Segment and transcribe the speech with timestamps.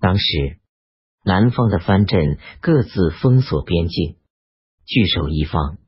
[0.00, 0.58] 当时
[1.24, 4.16] 南方的藩镇各自封锁边境，
[4.86, 5.78] 据守一方。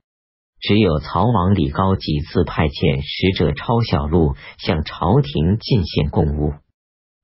[0.59, 6.53] 只有曹王李高几次派遣使者抄小路向朝廷进献贡物。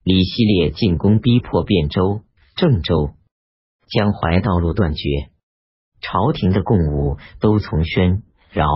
[0.02, 2.22] 李希烈进攻逼迫汴州、
[2.54, 3.10] 郑州，
[3.90, 5.30] 江淮道路断绝，
[6.00, 8.68] 朝廷的贡物都从宣、饶、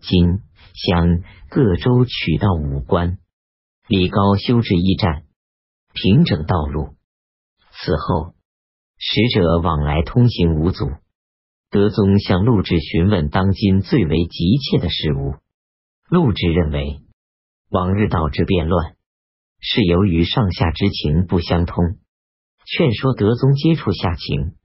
[0.00, 0.40] 金、
[0.74, 3.18] 襄各州取到武关。
[3.86, 5.22] 李高修治驿站，
[5.92, 6.96] 平整道路。
[7.82, 8.34] 此后，
[8.98, 10.84] 使者往来通行无阻。
[11.70, 15.36] 德宗向陆贽询问当今最为急切的事物，
[16.10, 17.00] 陆贽认为
[17.70, 18.96] 往日导致变乱
[19.60, 21.96] 是由于上下之情不相通，
[22.66, 24.56] 劝说德宗接触下情，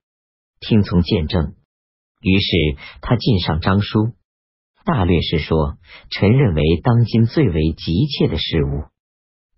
[0.60, 1.54] 听从见证。
[2.20, 4.12] 于是他进上章书，
[4.84, 5.78] 大略是说：
[6.10, 8.84] 臣认为当今最为急切的事物，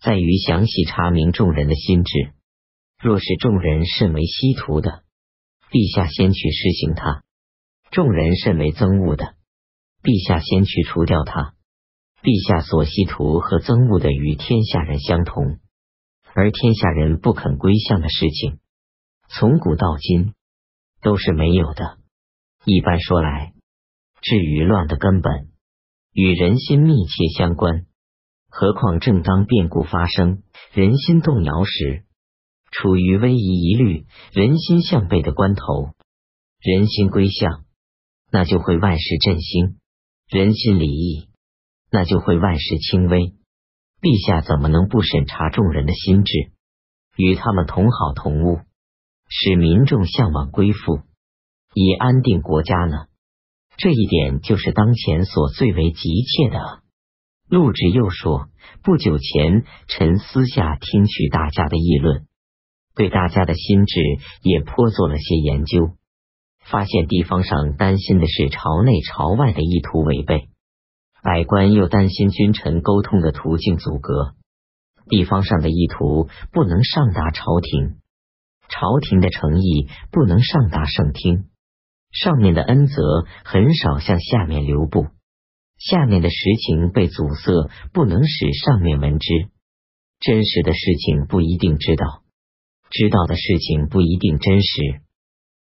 [0.01, 2.35] 在于详细查明众人的心智。
[3.01, 5.05] 若是众人甚为稀图的，
[5.71, 7.23] 陛下先去施行它。
[7.93, 9.37] 众人甚为憎恶的，
[10.03, 11.55] 陛下先去除掉他。
[12.23, 15.61] 陛下所希图和憎恶的与天下人相同，
[16.35, 18.59] 而天下人不肯归向的事情，
[19.29, 20.35] 从古到今
[21.01, 21.99] 都是没有的。
[22.65, 23.55] 一般说来，
[24.21, 25.53] 至于乱的根本，
[26.13, 27.87] 与人心密切相关。
[28.51, 32.05] 何况正当变故发生、人心动摇时，
[32.71, 35.95] 处于危疑疑虑、人心向背的关头，
[36.61, 37.65] 人心归向。
[38.31, 39.79] 那就会万事振兴，
[40.29, 41.29] 人心礼义，
[41.91, 43.33] 那就会万事轻微。
[44.01, 46.53] 陛下怎么能不审查众人的心智，
[47.17, 48.61] 与他们同好同恶，
[49.29, 51.01] 使民众向往归附，
[51.75, 53.07] 以安定国家呢？
[53.77, 56.83] 这一点就是当前所最为急切的。
[57.49, 58.51] 陆贽又说：
[58.85, 62.28] 不久前，臣私下听取大家的议论，
[62.99, 64.01] 对大家的心智
[64.43, 65.93] 也颇做了些研究。
[66.69, 70.49] 发现地方上担心的是朝内朝外的意图违背，
[71.23, 74.35] 百官又担心君臣沟通的途径阻隔，
[75.09, 77.97] 地方上的意图不能上达朝廷，
[78.69, 81.47] 朝廷的诚意不能上达圣听，
[82.11, 85.07] 上面的恩泽很少向下面流布，
[85.79, 86.37] 下面的实
[86.67, 89.29] 情被阻塞，不能使上面闻知，
[90.21, 92.25] 真实的事情不一定知道，
[92.91, 95.03] 知道的事情不一定真实。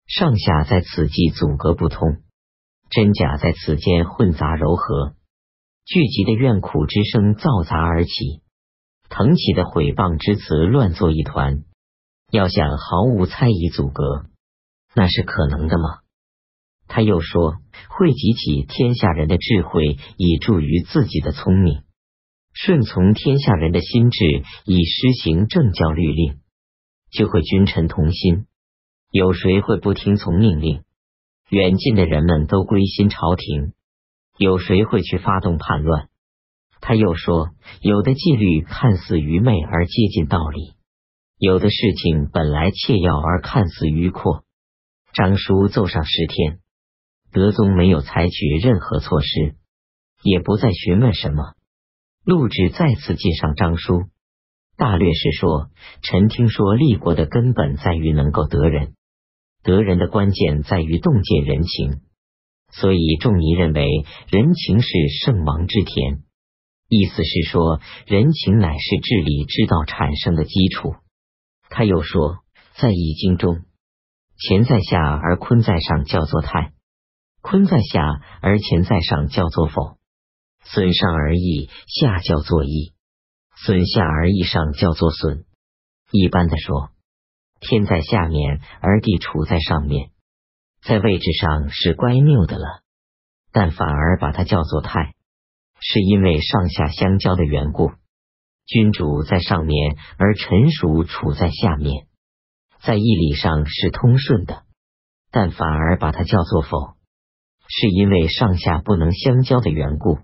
[0.07, 2.23] 上下在此际阻隔不通，
[2.91, 5.15] 真假在此间混杂柔和，
[5.85, 8.43] 聚集的怨苦之声嘈杂而起，
[9.09, 11.65] 腾起的毁谤之词乱作一团。
[12.31, 14.27] 要想毫无猜疑阻隔，
[14.95, 16.01] 那是可能的吗？
[16.89, 17.57] 他又说，
[17.89, 21.83] 汇集起天下人的智慧，以助于自己的聪明，
[22.53, 24.25] 顺从天下人的心智，
[24.65, 26.39] 以施行政教律令，
[27.17, 28.47] 就会君臣同心。
[29.11, 30.83] 有谁会不听从命令？
[31.49, 33.73] 远近的人们都归心朝廷。
[34.37, 36.09] 有谁会去发动叛乱？
[36.81, 37.51] 他又说：
[37.81, 40.75] 有的纪律看似愚昧而接近道理，
[41.39, 44.45] 有的事情本来切要而看似迂阔。
[45.15, 46.59] 张书奏上十天，
[47.33, 49.55] 德宗没有采取任何措施，
[50.23, 51.55] 也不再询问什么。
[52.25, 54.05] 陆贽再次借上章书，
[54.77, 55.71] 大略是说：
[56.03, 58.95] 臣听说立国的根本在于能够得人。
[59.63, 62.03] 得人的关键在于洞见人情，
[62.71, 63.87] 所以仲尼认为
[64.31, 64.89] 人情是
[65.25, 66.21] 圣王之田。
[66.89, 70.95] 意思是说，人情乃是治理之道产生的基础。
[71.69, 72.45] 他又说，
[72.77, 73.63] 在易经中，
[74.49, 76.75] 乾在下而坤在上，叫做泰；
[77.41, 79.97] 坤在下而乾在上，叫做否；
[80.63, 82.93] 损上而益下，叫做益；
[83.57, 85.45] 损下而益上，叫做损。
[86.13, 86.91] 一般的说。
[87.59, 90.11] 天在下面，而地处在上面，
[90.83, 92.83] 在位置上是乖谬的了，
[93.51, 95.15] 但反而把它叫做泰，
[95.81, 97.93] 是因为上下相交的缘故。
[98.67, 102.07] 君主在上面，而臣属处在下面，
[102.83, 104.65] 在义理上是通顺的，
[105.31, 106.95] 但反而把它叫做否，
[107.69, 110.19] 是因为上下不能相交的缘故。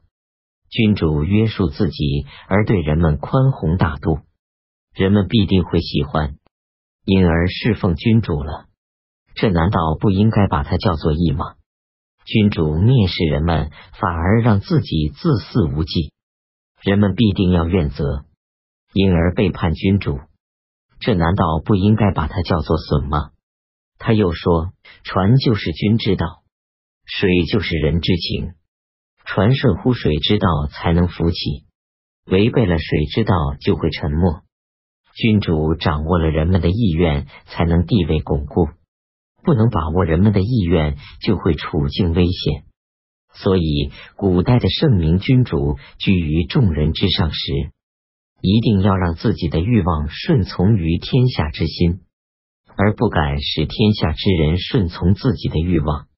[0.73, 4.21] 君主约束自己，而对人们宽宏大度，
[4.95, 6.37] 人们必定会喜欢。
[7.05, 8.69] 因而侍奉君主了，
[9.35, 11.57] 这难道不应该把它叫做义吗？
[12.25, 13.71] 君主蔑视人们，
[14.01, 16.11] 反而让自己自肆无忌，
[16.81, 18.25] 人们必定要怨责，
[18.95, 20.21] 因而背叛君主，
[21.01, 23.33] 这难道不应该把它叫做损吗？
[23.99, 24.73] 他又说：
[25.05, 26.45] 船就是君之道，
[27.05, 28.55] 水就是人之情，
[29.25, 31.65] 传顺乎水之道才能浮起，
[32.27, 34.43] 违背了水之道就会沉没。
[35.15, 38.69] 君主掌握了人们的意愿，才能地位巩固；
[39.45, 42.65] 不能把握人们的意愿，就会处境危险。
[43.35, 47.53] 所以，古代的圣明君主居于众人之上时，
[48.41, 52.01] 一定要让自己的欲望顺从于天下之心，
[52.77, 56.09] 而不敢使天下之人顺从自己的欲望。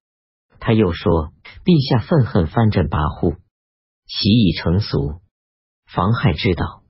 [0.67, 3.37] 他又说：“陛下愤恨藩镇跋扈，
[4.07, 5.21] 习已成俗，
[5.85, 6.85] 妨害之道，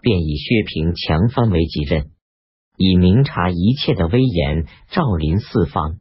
[0.00, 2.12] 便以削平强藩为己任，
[2.76, 5.98] 以明察一切的威严照临四方，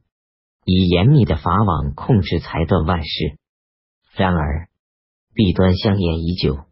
[0.64, 3.40] 以严密的法网控制裁断万事。”
[4.14, 4.70] 然而，
[5.34, 6.66] 弊端相延已久，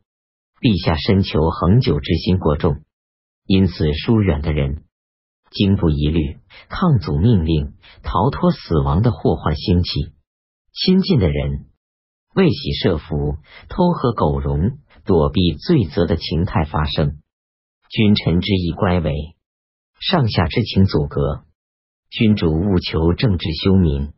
[0.61, 2.83] 陛下深求恒久之心过重，
[3.47, 4.83] 因此疏远的人，
[5.49, 6.37] 经不疑虑，
[6.69, 10.13] 抗阻命令，逃脱死亡的祸患兴起；
[10.75, 11.67] 亲近的人，
[12.35, 13.37] 为喜设伏，
[13.69, 17.21] 偷喝狗茸，躲避罪责的情态发生。
[17.89, 19.15] 君臣之意乖违，
[20.01, 21.45] 上下之情阻隔，
[22.09, 24.11] 君主务求政治休明，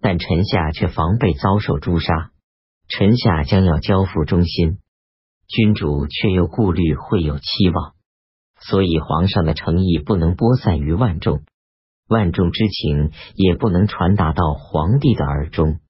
[0.00, 2.30] 但臣下却防备遭受诛杀。
[2.88, 4.78] 臣下将要交付忠心，
[5.46, 7.92] 君主却又顾虑会有期望，
[8.62, 11.42] 所以皇上的诚意不能播散于万众，
[12.08, 15.80] 万众之情也不能传达到皇帝的耳中。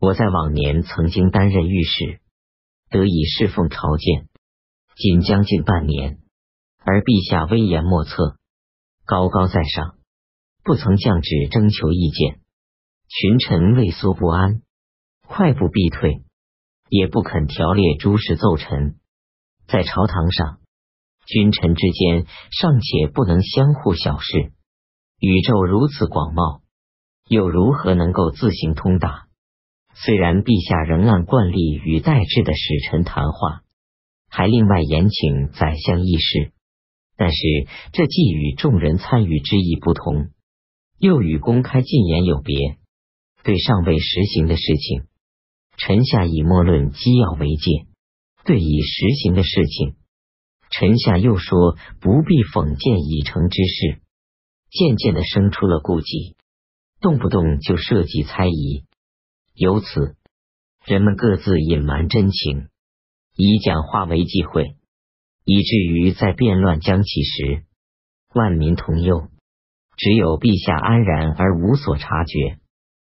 [0.00, 2.20] 我在往年曾经担任御史，
[2.88, 4.28] 得以侍奉朝见，
[4.96, 6.20] 仅将近半年，
[6.84, 8.36] 而陛下威严莫测，
[9.04, 9.98] 高高在上，
[10.62, 12.40] 不曾降旨征求意见，
[13.08, 14.62] 群臣畏缩不安，
[15.26, 16.22] 快步必退。
[16.90, 18.98] 也不肯条列诸事奏臣，
[19.66, 20.60] 在朝堂上，
[21.26, 24.52] 君臣之间尚且不能相互小事，
[25.18, 26.62] 宇宙如此广袤，
[27.28, 29.27] 又如何能够自行通达？
[30.04, 33.62] 虽然陛下仍按惯例与代制的使臣谈话，
[34.28, 36.52] 还另外延请宰相议事，
[37.16, 37.38] 但是
[37.92, 40.30] 这既与众人参与之意不同，
[40.98, 42.76] 又与公开进言有别。
[43.42, 45.04] 对尚未实行的事情。
[45.78, 47.86] 臣下以莫论机要为戒，
[48.44, 49.94] 对已实行的事情，
[50.70, 54.00] 臣下又说不必讽谏已成之事，
[54.70, 56.36] 渐渐的生出了顾忌，
[57.00, 58.84] 动不动就涉及猜疑，
[59.58, 60.14] 由此
[60.84, 62.68] 人们各自隐瞒真情，
[63.34, 64.76] 以讲话为忌讳，
[65.44, 67.64] 以至于在变乱将起时，
[68.32, 69.28] 万民同忧，
[69.96, 72.60] 只有陛下安然而无所察觉。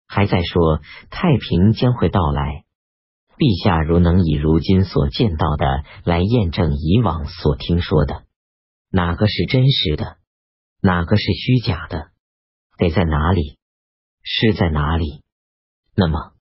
[0.06, 2.64] 还在说太平将会到来，
[3.38, 8.24] 陛下如能以如今所见到的来验证以往所听说的，
[8.90, 10.18] 哪个是真实的，
[10.82, 12.10] 哪个是虚假的，
[12.76, 13.56] 得在哪里，
[14.22, 15.22] 是在哪里，
[15.96, 16.33] 那么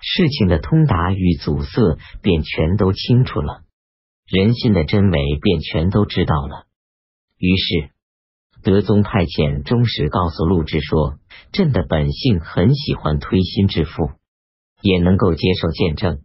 [0.00, 3.62] 事情的通达与阻塞便全都清楚了，
[4.26, 6.66] 人心的真伪便全都知道了。
[7.38, 7.90] 于是。
[8.62, 11.20] 德宗派遣忠实告诉陆贽说
[11.52, 14.10] ：“朕的本性很喜欢推心置腹，
[14.80, 16.22] 也能够接受见证。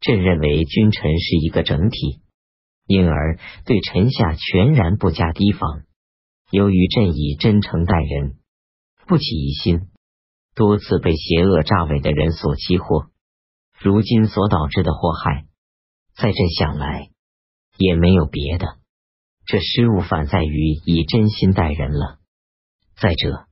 [0.00, 2.20] 朕认为君臣是一个整体，
[2.86, 5.82] 因而对臣下全然不加提防。
[6.52, 8.36] 由于朕以真诚待人，
[9.08, 9.88] 不起疑心，
[10.54, 13.08] 多次被邪恶诈伪的人所欺惑，
[13.80, 15.46] 如今所导致的祸害，
[16.16, 17.10] 在朕想来
[17.76, 18.78] 也没有别的。”
[19.46, 22.18] 这失误反在于以真心待人了。
[22.96, 23.44] 再者，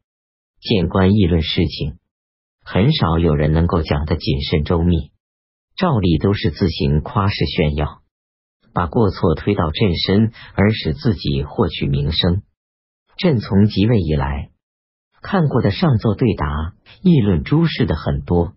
[0.61, 1.99] 谏官议论事情，
[2.65, 5.11] 很少有人能够讲得谨慎周密，
[5.77, 8.01] 照例都是自行夸饰炫耀，
[8.73, 12.43] 把过错推到朕身，而使自己获取名声。
[13.19, 14.52] 朕从即位以来，
[15.23, 18.55] 看过的上座对答、议论诸事的很多，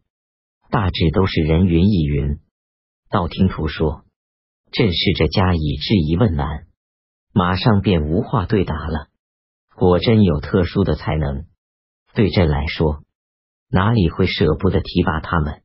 [0.71, 2.39] 大致都是人云亦云，
[3.09, 4.03] 道听途说。
[4.71, 6.65] 朕试着加以质疑问难。
[7.31, 9.07] 马上便无话对答了。
[9.75, 11.45] 果真有特殊的才能，
[12.13, 13.03] 对朕来说，
[13.69, 15.61] 哪里会舍不得提拔他们？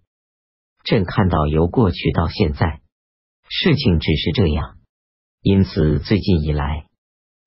[0.84, 2.82] 朕看到由过去到现在，
[3.48, 4.76] 事情只是这样，
[5.42, 6.86] 因此最近以来，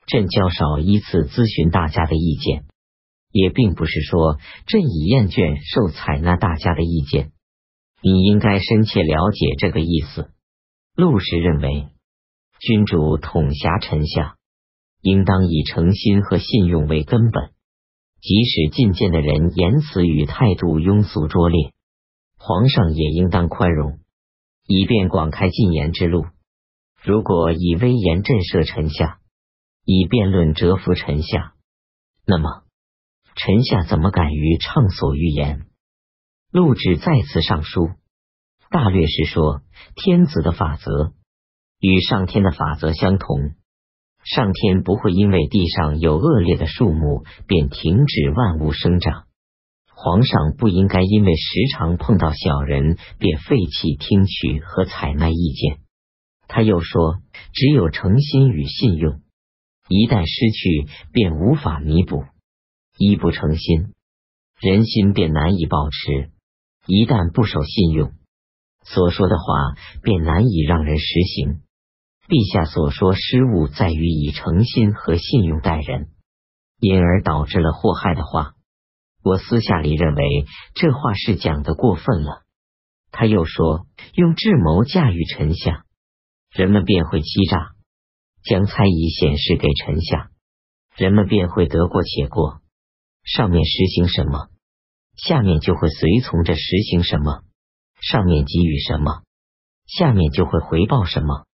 [0.07, 2.65] 朕较少依次咨询大家的意见，
[3.33, 7.33] 也并不是说朕已厌倦受采纳大家的意见。
[8.01, 10.31] 你应该深切了解这个意思。
[10.95, 11.89] 陆氏认为。
[12.65, 14.37] 君主统辖臣下，
[15.01, 17.51] 应当以诚心和信用为根本。
[18.21, 21.73] 即使进谏的人言辞与态度庸俗拙劣，
[22.37, 23.99] 皇上也应当宽容，
[24.65, 26.25] 以便广开进言之路。
[27.03, 29.19] 如果以威严震慑臣下，
[29.83, 31.55] 以辩论折服臣下，
[32.25, 32.62] 那么
[33.35, 35.65] 臣下怎么敢于畅所欲言？
[36.51, 37.89] 陆贽再次上书，
[38.69, 39.61] 大略是说
[39.95, 41.13] 天子的法则。
[41.79, 43.55] 与上天的法则相同，
[44.23, 49.25] 上天不会因为地上有恶劣的树木便停止万物生长。
[49.95, 55.79] 皇上不应该因为时常碰到小人便废弃听取和采纳意见。
[56.47, 57.17] 他又说，
[57.53, 59.21] 只有诚心与信用，
[59.89, 62.23] 一旦失去便无法弥补。
[62.97, 63.93] 一不诚心，
[64.59, 66.29] 人心便难以保持；
[66.85, 68.12] 一旦不守信用，
[68.83, 71.62] 所说的话便难以让人实行。
[72.27, 76.12] 陛下所说失误在于以诚心和信用待人，
[76.79, 78.53] 因而导致了祸害的话。
[79.23, 80.45] 我私下里认为
[80.75, 82.43] 这话是讲的过分了。
[83.12, 85.85] 他又说，用智谋驾驭臣下，
[86.51, 87.75] 人们便会欺诈；
[88.43, 90.29] 将猜疑显示给臣下，
[90.95, 92.62] 人们便会得过且过。
[93.24, 94.50] 上面实行什么，
[95.15, 97.44] 下面就会随从着实行什么；
[98.01, 99.24] 上面给予什么，
[99.88, 101.46] 下面就会回报什么。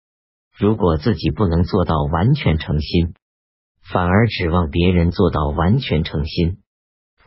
[0.57, 3.13] 如果自己不能做到完全诚心，
[3.81, 6.61] 反而指望别人做到完全诚心。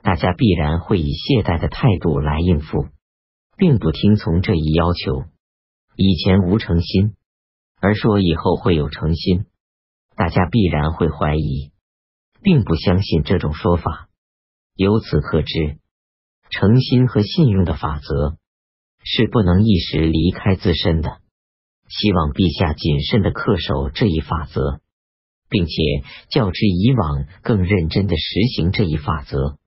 [0.03, 2.89] 大家必然会以懈怠的态度来应付，
[3.57, 5.25] 并不听从这一要求。
[5.95, 7.15] 以前无诚心，
[7.81, 9.47] 而说以后会有诚心，
[10.17, 11.71] 大家必然会怀疑，
[12.43, 14.09] 并不相信这种说法。
[14.75, 15.79] 由此可知，
[16.50, 18.38] 诚心和信用的法则
[19.05, 21.19] 是不能一时离开自身的。
[21.88, 24.81] 希望陛下谨慎的恪守这一法则，
[25.50, 25.73] 并且
[26.31, 29.59] 较之以往更认真的实行这一法则。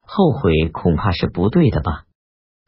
[0.00, 2.04] 后悔恐怕是不对的吧？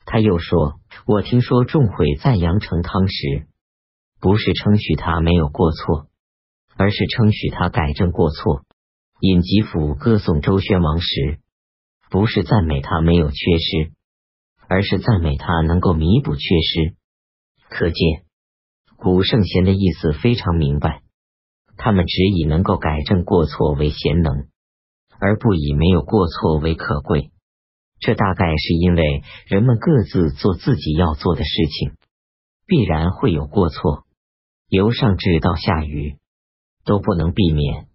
[0.05, 3.47] 他又说：“我听说众悔赞扬成汤时，
[4.21, 6.09] 不是称许他没有过错，
[6.77, 8.65] 而是称许他改正过错。
[9.21, 11.39] 尹吉甫歌颂周宣王时，
[12.11, 13.93] 不是赞美他没有缺失，
[14.69, 16.97] 而是赞美他能够弥补缺失。
[17.69, 18.25] 可见
[18.97, 21.03] 古圣贤的意思非常明白，
[21.77, 24.49] 他们只以能够改正过错为贤能。”
[25.19, 27.31] 而不以没有过错为可贵，
[28.01, 31.97] 这大概是因为人们各自做自己要做的事情，
[32.67, 34.05] 必然会有过错，
[34.69, 36.19] 由上至到下愚
[36.85, 37.89] 都不能避免。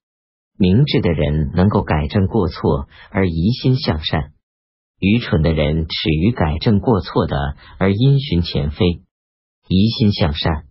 [0.61, 4.33] 明智的人能够改正过错而疑心向善，
[4.99, 7.35] 愚蠢的人耻于改正过错的
[7.79, 9.01] 而因循前非，
[9.67, 10.65] 疑心向善，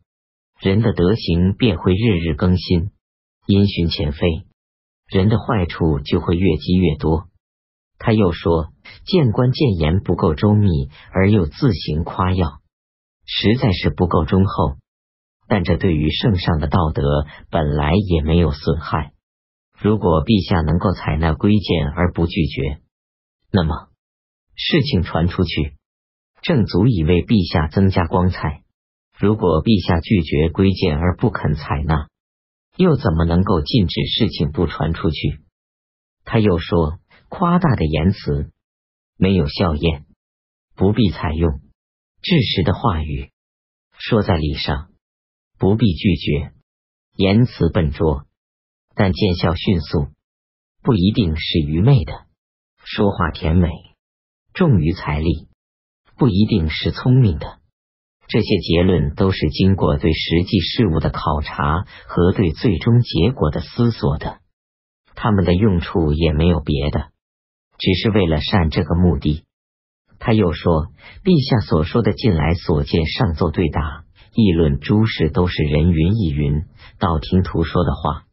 [0.61, 2.91] 人的德行便会日日更新，
[3.47, 4.29] 因循前非。
[5.09, 7.25] 人的坏处就会越积越多。
[7.99, 8.69] 他又说，
[9.07, 12.61] 谏官谏言不够周密，而又自行夸耀，
[13.27, 14.77] 实在是不够忠厚。
[15.49, 17.03] 但这对于圣上的道德
[17.51, 19.15] 本来也没有损害。
[19.83, 22.83] 如果陛下能够采纳规谏而不拒绝，
[23.51, 23.89] 那么
[24.55, 25.79] 事情传出去，
[26.43, 28.63] 正足以为陛下增加光彩。
[29.19, 32.09] 如果陛下拒绝规谏而不肯采纳，
[32.77, 35.41] 又怎么能够禁止事情不传出去？
[36.25, 36.99] 他又说，
[37.31, 38.53] 夸大的言辞
[39.17, 40.05] 没有效验，
[40.77, 41.53] 不必采用；
[42.21, 43.31] 致实的话语
[43.97, 44.91] 说在理上，
[45.59, 46.53] 不必拒绝。
[47.17, 48.27] 言辞笨拙，
[48.95, 50.09] 但见效迅速，
[50.83, 52.27] 不一定是愚昧的；
[52.85, 53.69] 说话甜美，
[54.53, 55.49] 重于财力，
[56.17, 57.59] 不一定是聪明的。
[58.29, 64.39] 这些结论都是经过对实际事物的考察和对最终结果的思索的，
[65.15, 67.11] 他们的用处也没有别的，
[67.79, 69.45] 只是为了善这个目的。
[70.21, 70.89] 他又说，
[71.25, 74.05] 陛下所说的近来所见上奏对答
[74.35, 76.67] 议论诸事，都是人云亦云、
[76.99, 78.30] 道听途说的话。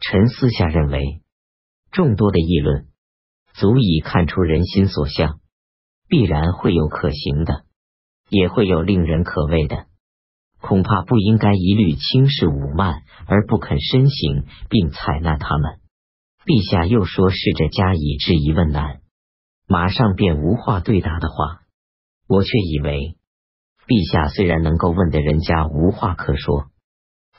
[0.00, 1.22] 臣私下认为，
[1.90, 2.86] 众多的议论
[3.54, 5.40] 足以看出人心所向，
[6.08, 7.64] 必然会有可行的。
[8.28, 9.86] 也会有令人可畏的，
[10.60, 15.78] 恐怕不应该一律轻视武慢而不肯深省并采纳他们。
[16.44, 19.00] 陛下又说：“试着加以质疑问难，
[19.68, 21.60] 马上便无话对答的话，
[22.26, 23.16] 我却以为，
[23.86, 26.66] 陛下虽然能够问得人家无话可说，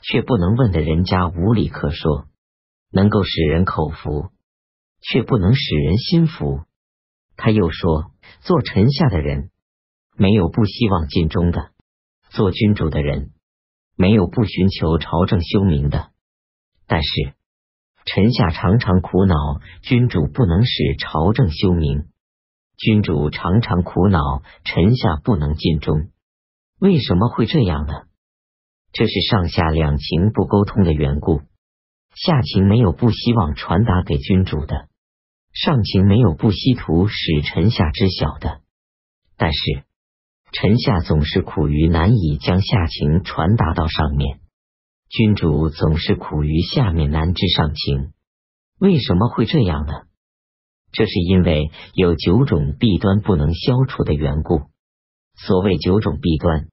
[0.00, 2.28] 却不能问得人家无理可说；
[2.90, 4.30] 能够使人口服，
[5.00, 6.60] 却不能使人心服。”
[7.36, 9.50] 他又说：“做臣下的人。”
[10.20, 11.70] 没有不希望尽忠的，
[12.30, 13.30] 做君主的人
[13.94, 16.10] 没有不寻求朝政修明的。
[16.88, 17.34] 但是
[18.04, 19.34] 臣下常常苦恼，
[19.80, 22.08] 君主不能使朝政修明；
[22.76, 26.10] 君主常常苦恼，臣下不能尽忠。
[26.80, 27.92] 为什么会这样呢？
[28.92, 31.42] 这是上下两情不沟通的缘故。
[32.14, 34.88] 下情没有不希望传达给君主的，
[35.52, 38.60] 上情没有不希图使臣下知晓的。
[39.36, 39.84] 但是。
[40.50, 44.40] 臣下总是苦于难以将下情传达到上面，
[45.10, 48.14] 君主总是苦于下面难之上情，
[48.80, 49.92] 为什么会这样呢？
[50.90, 54.62] 这是因为有九种弊端不能消除的缘故。
[55.36, 56.68] 所谓九种弊端，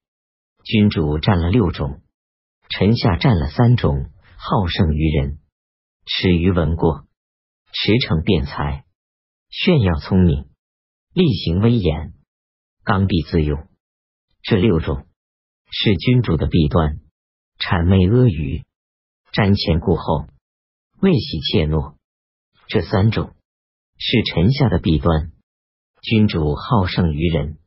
[0.64, 2.00] 君主占了六种，
[2.70, 4.06] 臣下占了三种：
[4.38, 5.40] 好胜于人，
[6.06, 7.08] 耻于闻过，
[7.74, 8.86] 驰骋辩才，
[9.50, 10.50] 炫耀聪明，
[11.14, 12.14] 厉行威严，
[12.84, 13.68] 刚愎自用。
[14.44, 15.08] 这六种
[15.72, 17.00] 是君主的弊端。
[17.58, 18.66] 谄媚阿谀、
[19.32, 20.28] 瞻前顾后、
[21.00, 21.96] 畏喜怯懦，
[22.68, 23.34] 这三种
[23.98, 25.32] 是臣下的弊端。
[26.02, 27.58] 君主好胜于人，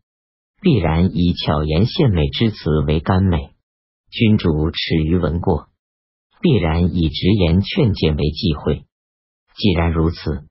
[0.60, 3.54] 必然以巧言献媚之词为甘美；
[4.10, 5.70] 君主耻于闻过，
[6.40, 8.84] 必然以直言劝谏为忌讳。
[9.56, 10.44] 既然如此，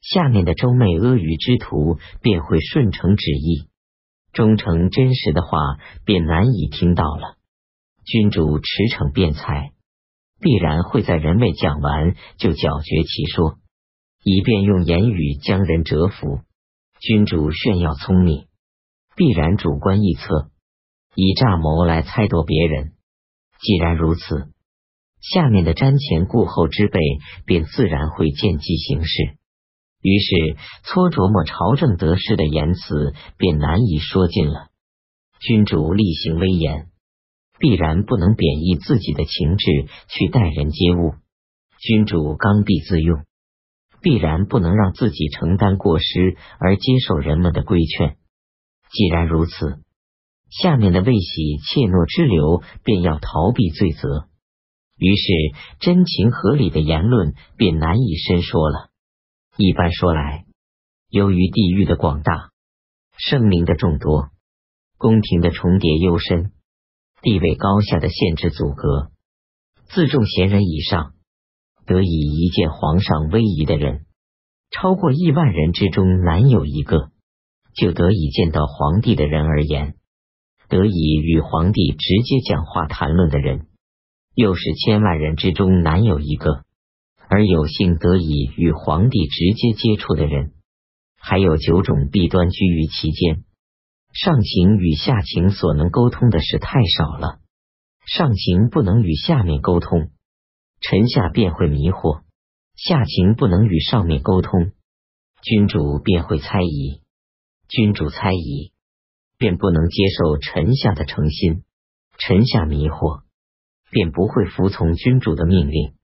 [0.00, 3.68] 下面的周媚阿谀之徒便会顺承旨意，
[4.32, 5.58] 忠诚真实的话
[6.04, 7.36] 便难以听到了。
[8.04, 9.72] 君主驰骋辩才，
[10.40, 13.58] 必然会在人未讲完就搅绝其说，
[14.22, 16.38] 以便用言语将人折服。
[17.00, 18.46] 君主炫耀聪明，
[19.16, 20.50] 必然主观臆测，
[21.16, 22.92] 以诈谋来猜度别人。
[23.60, 24.52] 既然如此，
[25.32, 27.00] 下面的瞻前顾后之辈
[27.44, 29.36] 便自然会见机行事，
[30.02, 34.68] 于是搓琢磨朝政得失的言辞便难以说尽了。
[35.40, 36.88] 君主厉行威严。
[37.58, 39.66] 必然不能贬义自己的情志
[40.08, 41.14] 去待人接物，
[41.80, 43.24] 君主刚愎自用，
[44.02, 48.18] 必然不能让自己承担过失而接受人们的规劝。
[48.92, 49.80] 既然如此，
[50.50, 54.28] 下面的未喜怯懦之流便要逃避罪责，
[54.96, 55.24] 于是
[55.78, 58.90] 真情合理的言论便难以伸说了。
[59.56, 60.44] 一般说来，
[61.08, 62.50] 由于地域的广大，
[63.16, 64.30] 圣明的众多，
[64.98, 66.52] 宫廷的重叠幽深。
[67.22, 69.10] 地位高下的限制阻隔，
[69.86, 71.14] 自重贤人以上，
[71.84, 74.06] 得以一见皇上威仪的人，
[74.70, 77.10] 超过亿万人之中难有一个；
[77.74, 79.94] 就得以见到皇帝的人而言，
[80.68, 83.66] 得以与皇帝直接讲话谈论的人，
[84.36, 86.62] 又是千万人之中难有一个；
[87.26, 90.52] 而有幸得以与皇帝直接接触的人，
[91.18, 93.44] 还有九种弊端居于其间。
[94.12, 97.38] 上情与下情所能沟通的事太少了，
[98.04, 100.10] 上情不能与下面沟通，
[100.82, 102.20] 臣下便会迷惑；
[102.74, 104.72] 下情不能与上面沟通，
[105.42, 107.00] 君主便会猜疑；
[107.68, 108.72] 君主猜疑，
[109.38, 111.62] 便不能接受臣下的诚心；
[112.18, 113.22] 臣下迷惑，
[113.90, 115.94] 便不会服从君主的命令；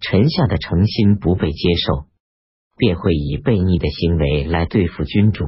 [0.00, 2.08] 臣下的诚心不被接受，
[2.76, 5.46] 便会以悖逆的行为来对付君主。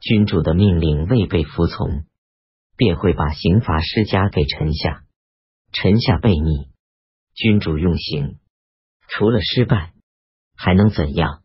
[0.00, 2.04] 君主的命令未被服从，
[2.76, 5.04] 便会把刑罚施加给臣下。
[5.72, 6.70] 臣下悖逆，
[7.34, 8.38] 君主用刑，
[9.08, 9.92] 除了失败，
[10.56, 11.42] 还能怎样？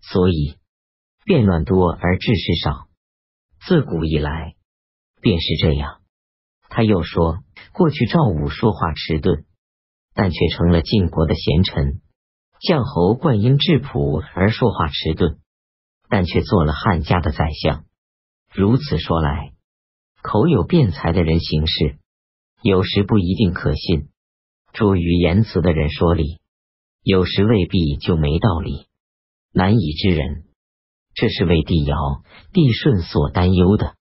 [0.00, 0.56] 所以
[1.24, 2.88] 变乱多而治事少，
[3.66, 4.54] 自古以来
[5.20, 6.00] 便是这样。
[6.68, 9.44] 他又说，过去赵武说话迟钝，
[10.14, 12.00] 但却成了晋国的贤臣；
[12.60, 15.38] 将侯灌婴质朴而说话迟钝。
[16.08, 17.86] 但却做了汉家的宰相。
[18.52, 19.54] 如此说来，
[20.20, 21.96] 口有辩才的人行事，
[22.60, 24.08] 有时不一定可信；
[24.74, 26.38] 拙于言辞的人说理，
[27.02, 28.88] 有时未必就没道理。
[29.54, 30.44] 难以知人，
[31.14, 31.96] 这是为帝尧、
[32.52, 33.94] 帝舜所担忧的。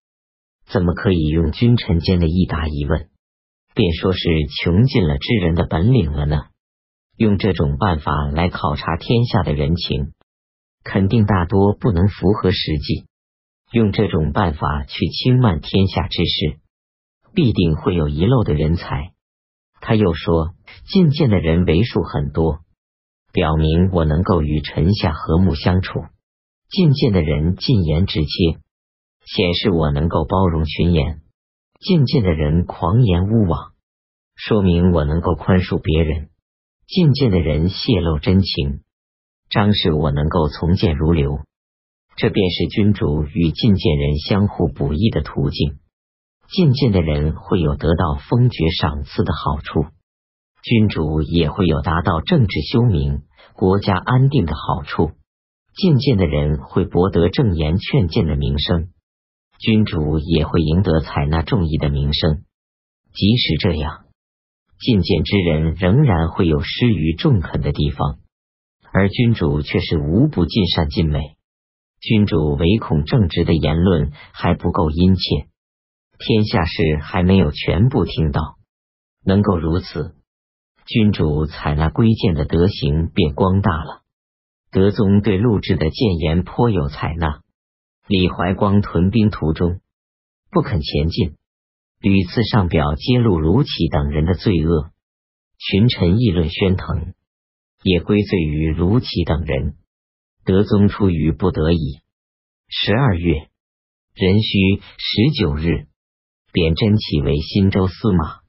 [0.66, 3.10] 怎么可以用君臣间的一答一问，
[3.74, 4.20] 便说是
[4.62, 6.46] 穷尽了知人的本领了呢？
[7.18, 10.14] 用这种办法来考察天下的人情。
[10.84, 13.06] 肯定大多不能符合实际，
[13.72, 16.60] 用这种办法去轻慢天下之事，
[17.36, 19.14] 必定会有遗漏的人才。
[19.80, 20.56] 他又说，
[20.88, 22.62] 觐见的人为数很多，
[23.32, 26.00] 表明我能够与臣下和睦相处；
[26.72, 28.60] 觐见的人进言直切，
[29.24, 31.22] 显示我能够包容群言；
[31.82, 33.72] 觐见的人狂言污妄，
[34.36, 36.28] 说明我能够宽恕别人；
[36.86, 38.82] 觐见的人泄露真情。
[39.50, 41.40] 张示，我能够从谏如流，
[42.18, 45.80] 这便是君主与进谏人相互补益的途径。
[46.50, 49.88] 进谏的人会有得到封爵赏赐的好处，
[50.62, 53.24] 君主也会有达到政治修明、
[53.56, 55.14] 国家安定的好处。
[55.74, 58.90] 进谏的人会博得正言劝谏的名声，
[59.62, 62.42] 君主也会赢得采纳众议的名声。
[63.14, 64.06] 即使这样，
[64.80, 68.18] 进谏之人仍然会有失于众肯的地方。
[68.92, 71.36] 而君主却是无不尽善尽美，
[72.00, 75.46] 君主唯恐正直的言论还不够殷切，
[76.18, 78.56] 天下事还没有全部听到，
[79.24, 80.16] 能够如此，
[80.88, 84.02] 君主采纳规谏的德行便光大了。
[84.72, 87.42] 德宗对陆贽的谏言颇有采纳。
[88.12, 89.80] 李怀光屯兵途中
[90.50, 91.38] 不肯前进，
[92.02, 94.92] 屡次上表揭露卢杞等人的罪恶，
[95.58, 97.14] 群臣议论喧腾，
[97.84, 99.76] 也归罪于卢杞等人。
[100.44, 102.02] 德宗出于不得已，
[102.68, 103.48] 十二月
[104.14, 105.88] 壬戌十九日，
[106.52, 108.42] 贬真启为新州司马。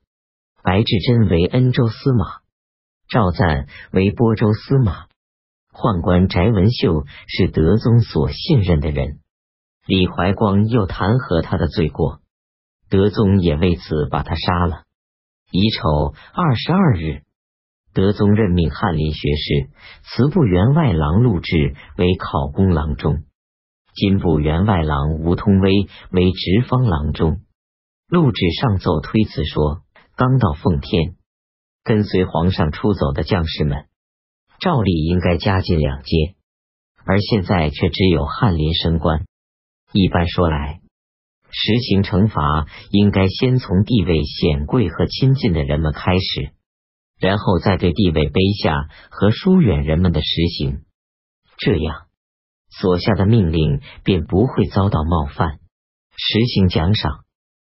[0.64, 2.40] 白志贞为恩州司马，
[3.08, 5.06] 赵赞为播州司马。
[5.70, 9.20] 宦官翟文秀是德宗所信任的人。
[9.86, 12.20] 李怀光又弹劾他的罪过，
[12.88, 14.84] 德宗也为此把他杀了。
[15.50, 17.22] 乙丑二十二日，
[17.92, 19.70] 德宗任命翰林学士、
[20.02, 23.24] 祠部员外郎陆贽为考功郎中，
[23.94, 27.40] 金部员外郎吴通威为直方郎中。
[28.08, 29.82] 陆贽上奏推辞说。
[30.14, 31.16] 刚到奉天，
[31.82, 33.86] 跟随皇上出走的将士们，
[34.60, 36.34] 照例应该加进两阶，
[37.06, 39.24] 而现在却只有翰林升官。
[39.92, 40.80] 一般说来，
[41.50, 46.52] 实行惩罚应该先从地位显贵和亲近的人们开始，
[47.20, 50.26] 然后再对地位卑下和疏远人们的实
[50.58, 50.82] 行，
[51.58, 52.06] 这样
[52.70, 55.60] 所下的命令便不会遭到冒犯，
[56.16, 57.24] 实行奖赏。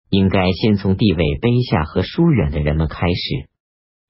[0.10, 3.50] 应该先从地位卑下和疏远的人们开始，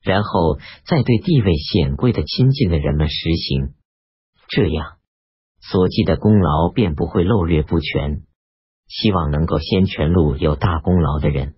[0.04, 3.74] 然后再对地位显贵的亲近的人们实行，
[4.50, 4.98] 这样
[5.72, 8.24] 所记的功劳便不会漏略不全。
[8.88, 11.56] 希望能够先全录有大功劳的人，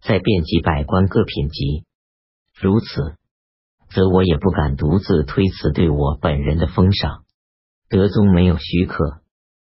[0.00, 1.84] 再遍及百官各品级。
[2.58, 3.16] 如此，
[3.90, 7.24] 则我也不敢独自推辞对我本人的封赏。
[7.88, 9.21] 德宗没有许可。